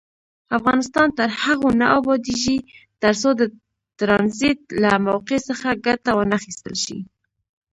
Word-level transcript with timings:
افغانستان 0.57 1.07
تر 1.17 1.29
هغو 1.41 1.69
نه 1.81 1.87
ابادیږي، 1.99 2.57
ترڅو 3.03 3.29
د 3.35 3.41
ټرانزیټ 3.99 4.59
له 4.83 4.91
موقع 5.07 5.37
څخه 5.49 5.69
ګټه 5.85 6.11
وانخیستل 6.17 6.75
شي. 6.83 6.97